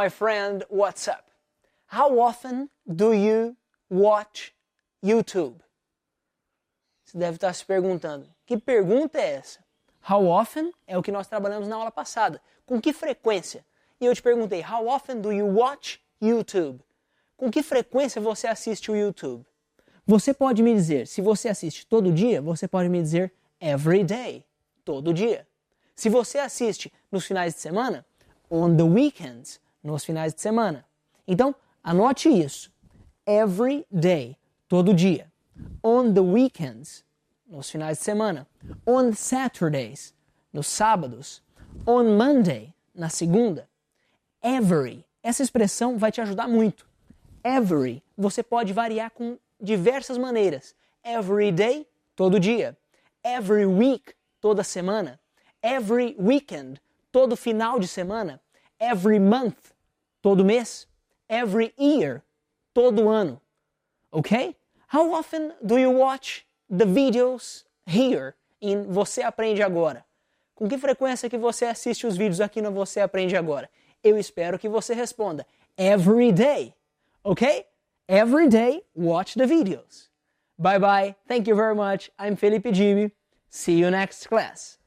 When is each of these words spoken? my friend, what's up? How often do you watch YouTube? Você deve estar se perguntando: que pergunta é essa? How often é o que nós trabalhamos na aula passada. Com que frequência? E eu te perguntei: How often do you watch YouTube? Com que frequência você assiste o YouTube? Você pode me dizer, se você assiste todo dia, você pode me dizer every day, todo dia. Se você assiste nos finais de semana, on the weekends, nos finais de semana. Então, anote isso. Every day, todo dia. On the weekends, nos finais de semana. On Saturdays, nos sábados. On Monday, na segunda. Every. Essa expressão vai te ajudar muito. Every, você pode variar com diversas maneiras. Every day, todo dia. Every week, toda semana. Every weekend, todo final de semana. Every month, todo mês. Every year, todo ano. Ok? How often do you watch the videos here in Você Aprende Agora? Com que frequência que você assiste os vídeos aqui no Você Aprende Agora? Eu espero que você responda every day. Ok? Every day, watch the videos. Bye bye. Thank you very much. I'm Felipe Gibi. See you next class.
my 0.00 0.08
friend, 0.08 0.64
what's 0.70 1.06
up? 1.08 1.26
How 1.88 2.20
often 2.20 2.70
do 2.86 3.12
you 3.12 3.54
watch 3.90 4.54
YouTube? 5.02 5.60
Você 7.04 7.18
deve 7.18 7.36
estar 7.36 7.52
se 7.52 7.66
perguntando: 7.66 8.26
que 8.46 8.56
pergunta 8.56 9.18
é 9.18 9.34
essa? 9.34 9.58
How 10.08 10.26
often 10.26 10.72
é 10.86 10.96
o 10.96 11.02
que 11.02 11.12
nós 11.12 11.26
trabalhamos 11.26 11.68
na 11.68 11.76
aula 11.76 11.90
passada. 11.90 12.40
Com 12.64 12.80
que 12.80 12.94
frequência? 12.94 13.62
E 14.00 14.06
eu 14.06 14.14
te 14.14 14.22
perguntei: 14.22 14.64
How 14.64 14.88
often 14.88 15.20
do 15.20 15.30
you 15.32 15.46
watch 15.46 16.00
YouTube? 16.18 16.80
Com 17.36 17.50
que 17.50 17.62
frequência 17.62 18.22
você 18.22 18.46
assiste 18.46 18.90
o 18.90 18.96
YouTube? 18.96 19.44
Você 20.06 20.32
pode 20.32 20.62
me 20.62 20.74
dizer, 20.74 21.06
se 21.06 21.20
você 21.20 21.48
assiste 21.48 21.86
todo 21.86 22.10
dia, 22.10 22.40
você 22.40 22.66
pode 22.66 22.88
me 22.88 23.02
dizer 23.02 23.32
every 23.60 24.02
day, 24.02 24.44
todo 24.82 25.12
dia. 25.12 25.46
Se 25.94 26.08
você 26.08 26.38
assiste 26.38 26.90
nos 27.12 27.26
finais 27.26 27.54
de 27.54 27.60
semana, 27.60 28.04
on 28.50 28.76
the 28.76 28.82
weekends, 28.82 29.60
nos 29.82 30.04
finais 30.04 30.34
de 30.34 30.40
semana. 30.40 30.84
Então, 31.26 31.54
anote 31.82 32.28
isso. 32.28 32.72
Every 33.26 33.86
day, 33.90 34.36
todo 34.68 34.94
dia. 34.94 35.30
On 35.82 36.12
the 36.12 36.20
weekends, 36.20 37.04
nos 37.46 37.70
finais 37.70 37.98
de 37.98 38.04
semana. 38.04 38.46
On 38.86 39.12
Saturdays, 39.12 40.14
nos 40.52 40.66
sábados. 40.66 41.42
On 41.86 42.16
Monday, 42.16 42.74
na 42.94 43.08
segunda. 43.08 43.68
Every. 44.42 45.04
Essa 45.22 45.42
expressão 45.42 45.98
vai 45.98 46.10
te 46.10 46.20
ajudar 46.20 46.48
muito. 46.48 46.86
Every, 47.44 48.02
você 48.16 48.42
pode 48.42 48.72
variar 48.72 49.10
com 49.10 49.38
diversas 49.60 50.18
maneiras. 50.18 50.74
Every 51.04 51.52
day, 51.52 51.86
todo 52.14 52.38
dia. 52.38 52.76
Every 53.22 53.66
week, 53.66 54.14
toda 54.40 54.62
semana. 54.62 55.20
Every 55.62 56.16
weekend, 56.18 56.80
todo 57.12 57.36
final 57.36 57.78
de 57.78 57.86
semana. 57.86 58.40
Every 58.78 59.18
month, 59.18 59.72
todo 60.22 60.44
mês. 60.44 60.86
Every 61.28 61.72
year, 61.78 62.22
todo 62.74 63.08
ano. 63.08 63.40
Ok? 64.12 64.56
How 64.88 65.12
often 65.12 65.52
do 65.64 65.78
you 65.78 65.90
watch 65.90 66.44
the 66.68 66.84
videos 66.84 67.64
here 67.86 68.34
in 68.60 68.86
Você 68.86 69.22
Aprende 69.22 69.62
Agora? 69.62 70.04
Com 70.54 70.68
que 70.68 70.76
frequência 70.76 71.30
que 71.30 71.38
você 71.38 71.66
assiste 71.66 72.06
os 72.06 72.16
vídeos 72.16 72.40
aqui 72.40 72.60
no 72.60 72.72
Você 72.72 73.00
Aprende 73.00 73.36
Agora? 73.36 73.70
Eu 74.02 74.18
espero 74.18 74.58
que 74.58 74.68
você 74.68 74.94
responda 74.94 75.46
every 75.78 76.32
day. 76.32 76.74
Ok? 77.22 77.66
Every 78.08 78.48
day, 78.48 78.82
watch 78.94 79.38
the 79.38 79.46
videos. 79.46 80.10
Bye 80.58 80.78
bye. 80.78 81.14
Thank 81.28 81.48
you 81.48 81.54
very 81.54 81.74
much. 81.74 82.10
I'm 82.18 82.36
Felipe 82.36 82.72
Gibi. 82.72 83.12
See 83.48 83.78
you 83.78 83.90
next 83.90 84.28
class. 84.28 84.79